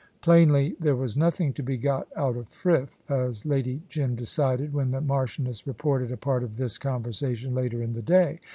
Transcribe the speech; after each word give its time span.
Plainly 0.21 0.75
there 0.79 0.95
was 0.95 1.15
nothing 1.15 1.53
to 1.53 1.61
be 1.61 1.77
got 1.77 2.07
out 2.15 2.35
of 2.35 2.47
Frith, 2.49 2.99
as 3.07 3.45
Lady 3.45 3.83
Jim 3.87 4.15
decided 4.15 4.73
when 4.73 4.89
the 4.89 4.99
Marchioness 4.99 5.67
reported 5.67 6.11
a 6.11 6.17
part 6.17 6.41
of 6.41 6.57
this 6.57 6.79
conversation 6.79 7.53
later 7.53 7.83
in 7.83 7.93
the 7.93 8.01
day. 8.01 8.39